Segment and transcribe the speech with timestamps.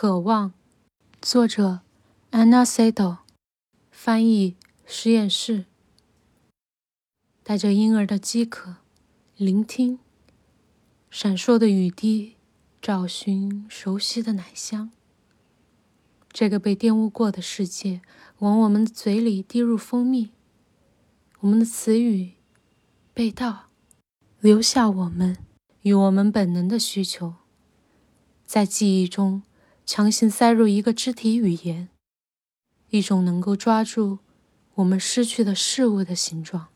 [0.00, 0.52] 渴望，
[1.20, 1.80] 作者
[2.30, 3.18] ：Anna Sado，
[3.90, 4.54] 翻译：
[4.86, 5.64] 实验室。
[7.42, 8.76] 带着婴儿的饥渴，
[9.36, 9.98] 聆听
[11.10, 12.36] 闪烁的雨滴，
[12.80, 14.92] 找寻熟悉的奶香。
[16.30, 18.00] 这个被玷污过的世界，
[18.38, 20.30] 往我们的嘴里滴入蜂蜜。
[21.40, 22.34] 我们的词语
[23.12, 23.64] 被盗，
[24.38, 25.38] 留下我们
[25.80, 27.34] 与我们本能的需求，
[28.46, 29.42] 在记忆中
[29.90, 31.88] 强行塞入一个肢体语言，
[32.90, 34.18] 一种能够抓住
[34.74, 36.66] 我们失去的事物的形状。